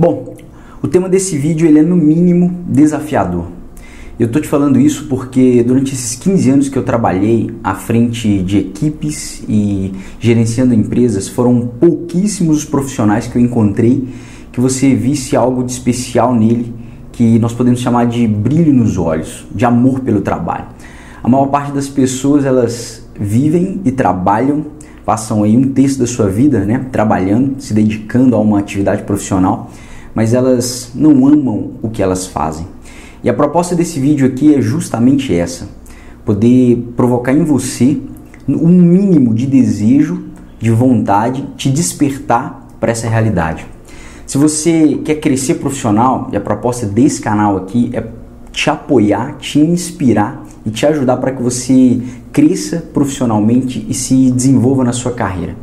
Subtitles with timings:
[0.00, 0.34] Bom,
[0.82, 3.48] o tema desse vídeo ele é no mínimo desafiador.
[4.18, 8.42] Eu estou te falando isso porque durante esses 15 anos que eu trabalhei à frente
[8.42, 14.08] de equipes e gerenciando empresas, foram pouquíssimos os profissionais que eu encontrei
[14.50, 16.72] que você visse algo de especial nele,
[17.12, 20.64] que nós podemos chamar de brilho nos olhos, de amor pelo trabalho.
[21.22, 24.64] A maior parte das pessoas elas vivem e trabalham,
[25.04, 29.70] passam aí um terço da sua vida, né, trabalhando, se dedicando a uma atividade profissional,
[30.14, 32.66] mas elas não amam o que elas fazem.
[33.22, 35.68] E a proposta desse vídeo aqui é justamente essa:
[36.24, 37.98] poder provocar em você
[38.48, 40.24] um mínimo de desejo,
[40.58, 43.66] de vontade, te despertar para essa realidade.
[44.26, 48.06] Se você quer crescer profissional, e a proposta desse canal aqui é
[48.52, 52.00] te apoiar, te inspirar e te ajudar para que você
[52.32, 55.56] cresça profissionalmente e se desenvolva na sua carreira.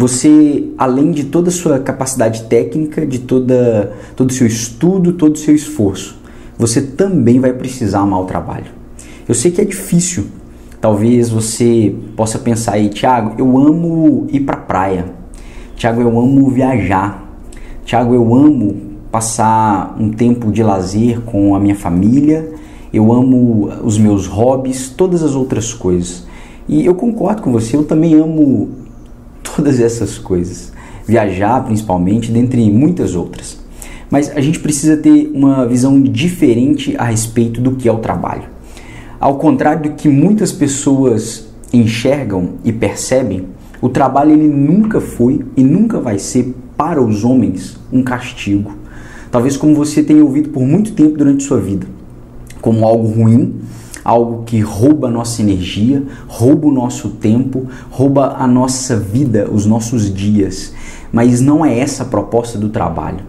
[0.00, 5.34] Você, além de toda a sua capacidade técnica, de toda, todo o seu estudo, todo
[5.34, 6.18] o seu esforço,
[6.56, 8.64] você também vai precisar amar o trabalho.
[9.28, 10.28] Eu sei que é difícil.
[10.80, 15.04] Talvez você possa pensar aí, Tiago, eu amo ir para praia.
[15.76, 17.30] Tiago, eu amo viajar.
[17.84, 18.76] Tiago, eu amo
[19.12, 22.50] passar um tempo de lazer com a minha família.
[22.90, 26.26] Eu amo os meus hobbies, todas as outras coisas.
[26.66, 28.79] E eu concordo com você, eu também amo
[29.42, 30.72] todas essas coisas.
[31.06, 33.58] Viajar, principalmente, dentre muitas outras.
[34.10, 38.44] Mas a gente precisa ter uma visão diferente a respeito do que é o trabalho.
[39.20, 43.46] Ao contrário do que muitas pessoas enxergam e percebem,
[43.80, 48.72] o trabalho ele nunca foi e nunca vai ser para os homens um castigo.
[49.30, 51.86] Talvez como você tenha ouvido por muito tempo durante sua vida,
[52.60, 53.59] como algo ruim,
[54.04, 59.66] algo que rouba a nossa energia, rouba o nosso tempo, rouba a nossa vida, os
[59.66, 60.72] nossos dias.
[61.12, 63.20] Mas não é essa a proposta do trabalho.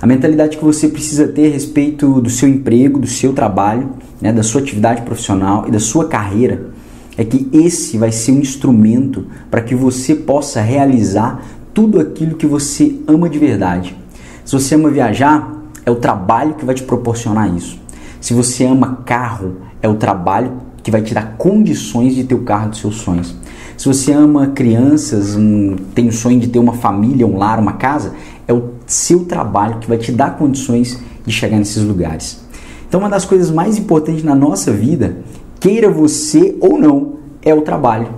[0.00, 4.32] A mentalidade que você precisa ter a respeito do seu emprego, do seu trabalho, né,
[4.32, 6.70] da sua atividade profissional e da sua carreira
[7.16, 11.42] é que esse vai ser um instrumento para que você possa realizar
[11.74, 13.96] tudo aquilo que você ama de verdade.
[14.44, 15.52] Se você ama viajar,
[15.84, 17.79] é o trabalho que vai te proporcionar isso.
[18.20, 22.42] Se você ama carro, é o trabalho que vai te dar condições de ter o
[22.42, 23.34] carro dos seus sonhos.
[23.76, 27.74] Se você ama crianças, um, tem o sonho de ter uma família, um lar, uma
[27.74, 28.12] casa,
[28.46, 32.40] é o seu trabalho que vai te dar condições de chegar nesses lugares.
[32.86, 35.18] Então, uma das coisas mais importantes na nossa vida,
[35.58, 38.08] queira você ou não, é o trabalho.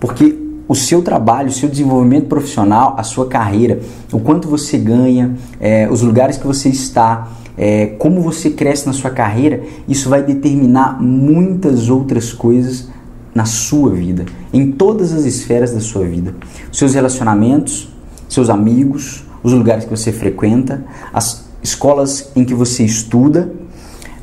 [0.00, 0.36] Porque
[0.68, 3.80] o seu trabalho, o seu desenvolvimento profissional, a sua carreira,
[4.12, 8.92] o quanto você ganha, é, os lugares que você está, é, como você cresce na
[8.92, 12.88] sua carreira, isso vai determinar muitas outras coisas
[13.34, 16.34] na sua vida, em todas as esferas da sua vida.
[16.72, 17.88] Seus relacionamentos,
[18.28, 23.52] seus amigos, os lugares que você frequenta, as escolas em que você estuda,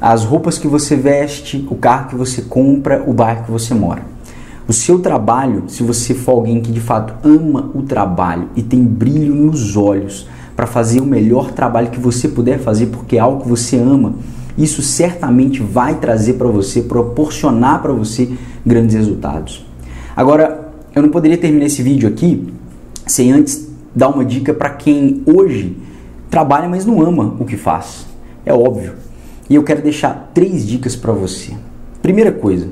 [0.01, 4.03] as roupas que você veste, o carro que você compra, o bairro que você mora.
[4.67, 8.83] O seu trabalho, se você for alguém que de fato ama o trabalho e tem
[8.83, 13.41] brilho nos olhos para fazer o melhor trabalho que você puder fazer, porque é algo
[13.43, 14.15] que você ama,
[14.57, 18.29] isso certamente vai trazer para você, proporcionar para você
[18.65, 19.65] grandes resultados.
[20.15, 22.53] Agora, eu não poderia terminar esse vídeo aqui
[23.07, 25.75] sem antes dar uma dica para quem hoje
[26.29, 28.05] trabalha, mas não ama o que faz.
[28.45, 28.93] É óbvio.
[29.49, 31.53] E eu quero deixar três dicas para você.
[32.01, 32.67] Primeira coisa,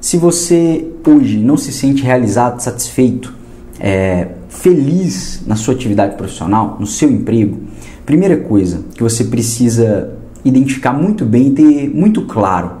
[0.00, 3.34] se você hoje não se sente realizado, satisfeito,
[3.80, 4.28] é,
[4.58, 7.60] feliz na sua atividade profissional, no seu emprego,
[8.04, 12.72] primeira coisa que você precisa identificar muito bem e ter muito claro,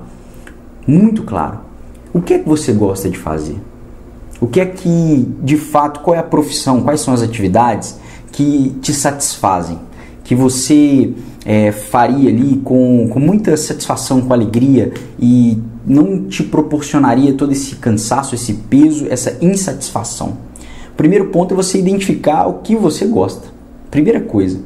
[0.86, 1.60] muito claro,
[2.12, 3.56] o que é que você gosta de fazer?
[4.40, 7.98] O que é que, de fato, qual é a profissão, quais são as atividades
[8.32, 9.78] que te satisfazem,
[10.22, 11.12] que você
[11.44, 17.76] é, faria ali com, com muita satisfação, com alegria e não te proporcionaria todo esse
[17.76, 20.45] cansaço, esse peso, essa insatisfação.
[20.96, 23.48] Primeiro ponto é você identificar o que você gosta.
[23.90, 24.60] Primeira coisa,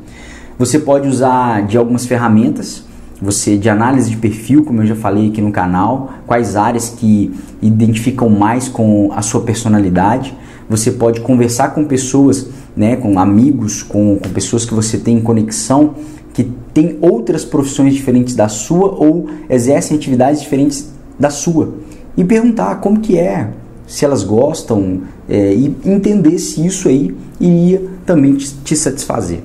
[0.58, 2.84] você pode usar de algumas ferramentas,
[3.20, 7.34] você de análise de perfil, como eu já falei aqui no canal, quais áreas que
[7.60, 10.34] identificam mais com a sua personalidade.
[10.68, 15.94] Você pode conversar com pessoas, né, com amigos, com, com pessoas que você tem conexão,
[16.32, 21.74] que tem outras profissões diferentes da sua ou exercem atividades diferentes da sua
[22.16, 23.50] e perguntar como que é,
[23.90, 29.40] se elas gostam é, e entender se isso aí iria também te, te satisfazer.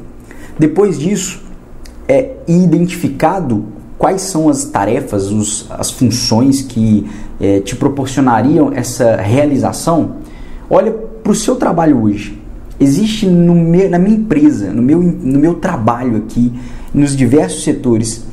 [0.58, 1.42] Depois disso,
[2.08, 3.66] é identificado
[3.98, 7.10] quais são as tarefas, os, as funções que
[7.42, 10.18] é, te proporcionariam essa realização,
[10.70, 12.40] olha para o seu trabalho hoje.
[12.80, 16.54] existe meu, na minha empresa, no meu, no meu trabalho aqui,
[16.94, 18.24] nos diversos setores,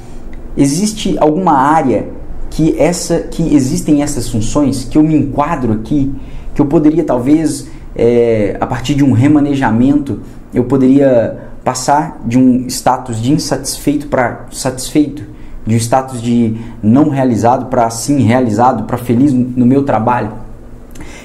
[0.58, 2.06] existe alguma área
[2.52, 6.12] que essa que existem essas funções que eu me enquadro aqui,
[6.54, 10.20] que eu poderia talvez é, a partir de um remanejamento
[10.52, 15.24] eu poderia passar de um status de insatisfeito para satisfeito,
[15.66, 20.32] de um status de não realizado para sim realizado, para feliz no meu trabalho.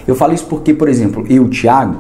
[0.08, 1.98] Eu falo isso porque, por exemplo, eu, Thiago,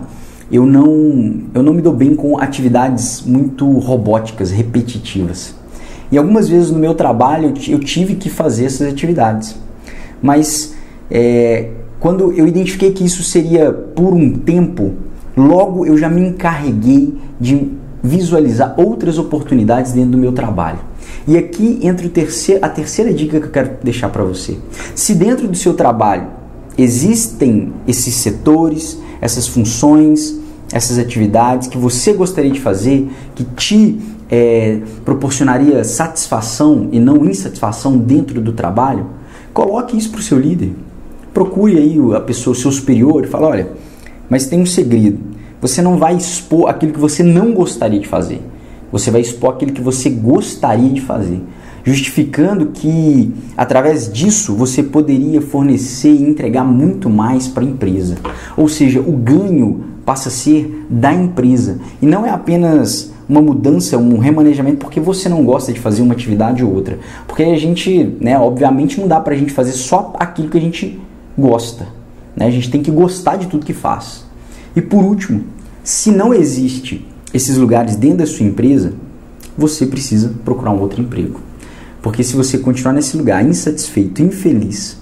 [0.50, 5.54] eu não, eu não me dou bem com atividades muito robóticas, repetitivas.
[6.12, 9.56] E algumas vezes no meu trabalho eu tive que fazer essas atividades.
[10.22, 10.74] Mas
[11.12, 11.70] é,
[12.00, 14.94] quando eu identifiquei que isso seria por um tempo,
[15.36, 17.72] logo eu já me encarreguei de
[18.02, 20.80] visualizar outras oportunidades dentro do meu trabalho.
[21.28, 24.58] E aqui entra terceiro, a terceira dica que eu quero deixar para você.
[24.96, 26.28] Se dentro do seu trabalho
[26.78, 30.38] existem esses setores, essas funções,
[30.72, 37.98] essas atividades que você gostaria de fazer, que te é, proporcionaria satisfação e não insatisfação
[37.98, 39.08] dentro do trabalho,
[39.54, 40.74] coloque isso para o seu líder.
[41.34, 43.70] Procure aí a pessoa, o seu superior e fale, olha,
[44.30, 45.20] mas tem um segredo.
[45.62, 48.42] Você não vai expor aquilo que você não gostaria de fazer.
[48.92, 51.42] Você vai expor aquilo que você gostaria de fazer
[51.88, 58.18] justificando que através disso você poderia fornecer e entregar muito mais para a empresa.
[58.58, 63.98] Ou seja, o ganho passa a ser da empresa e não é apenas uma mudança,
[63.98, 67.00] um remanejamento porque você não gosta de fazer uma atividade ou outra.
[67.28, 70.62] Porque a gente, né, obviamente não dá para a gente fazer só aquilo que a
[70.62, 71.00] gente
[71.38, 71.88] gosta.
[72.36, 72.46] Né?
[72.46, 74.26] A gente tem que gostar de tudo que faz.
[74.76, 75.44] E por último,
[75.84, 78.94] se não existe esses lugares dentro da sua empresa,
[79.58, 81.40] você precisa procurar um outro emprego.
[82.02, 84.98] Porque se você continuar nesse lugar insatisfeito, infeliz,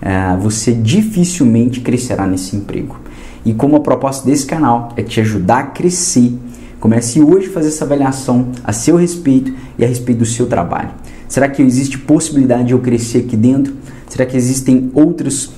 [0.00, 2.98] é, você dificilmente crescerá nesse emprego.
[3.44, 6.32] E como a proposta desse canal é te ajudar a crescer,
[6.80, 10.90] comece hoje a fazer essa avaliação a seu respeito e a respeito do seu trabalho.
[11.28, 13.74] Será que existe possibilidade de eu crescer aqui dentro?
[14.08, 15.50] Será que existem outros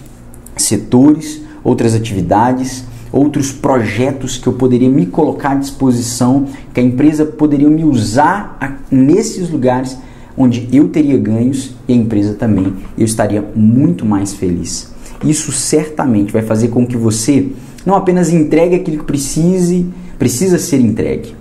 [0.57, 7.25] setores, outras atividades, outros projetos que eu poderia me colocar à disposição, que a empresa
[7.25, 8.59] poderia me usar
[8.91, 9.97] nesses lugares
[10.37, 14.93] onde eu teria ganhos e a empresa também, eu estaria muito mais feliz.
[15.25, 17.49] Isso certamente vai fazer com que você
[17.85, 19.87] não apenas entregue aquilo que precise,
[20.21, 21.35] precisa ser entregue,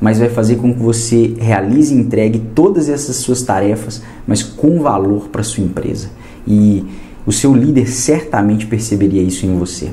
[0.00, 4.80] mas vai fazer com que você realize e entregue todas essas suas tarefas, mas com
[4.80, 6.08] valor para sua empresa.
[6.48, 6.82] E
[7.26, 9.90] o seu líder certamente perceberia isso em você.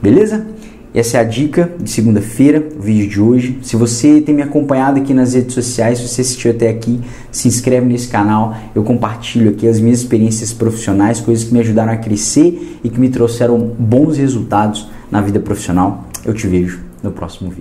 [0.00, 0.46] Beleza?
[0.94, 3.58] Essa é a dica de segunda-feira, o vídeo de hoje.
[3.62, 7.00] Se você tem me acompanhado aqui nas redes sociais, se você assistiu até aqui,
[7.30, 8.56] se inscreve nesse canal.
[8.72, 13.00] Eu compartilho aqui as minhas experiências profissionais, coisas que me ajudaram a crescer e que
[13.00, 16.06] me trouxeram bons resultados na vida profissional.
[16.24, 17.58] Eu te vejo no próximo vídeo.